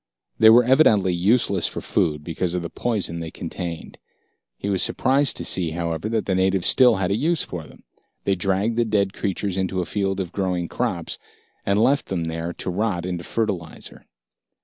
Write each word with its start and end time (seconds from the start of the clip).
They 0.39 0.49
were 0.49 0.63
evidently 0.63 1.13
useless 1.13 1.67
for 1.67 1.79
food 1.79 2.23
because 2.23 2.55
of 2.55 2.63
the 2.63 2.71
poison 2.71 3.19
they 3.19 3.29
contained. 3.29 3.99
He 4.57 4.67
was 4.67 4.81
surprised 4.81 5.37
to 5.37 5.45
see, 5.45 5.69
however, 5.73 6.09
that 6.09 6.25
the 6.25 6.33
natives 6.33 6.65
still 6.65 6.95
had 6.95 7.11
a 7.11 7.15
use 7.15 7.43
for 7.43 7.65
them. 7.65 7.83
They 8.23 8.33
dragged 8.33 8.77
the 8.79 8.85
dead 8.85 9.13
creatures 9.13 9.57
into 9.57 9.79
a 9.79 9.85
field 9.85 10.19
of 10.19 10.31
growing 10.31 10.67
crops, 10.67 11.19
and 11.67 11.77
left 11.79 12.07
them 12.07 12.23
there 12.23 12.51
to 12.51 12.71
rot 12.71 13.05
into 13.05 13.23
fertilizer. 13.23 14.07